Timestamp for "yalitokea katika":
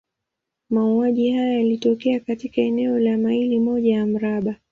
1.53-2.61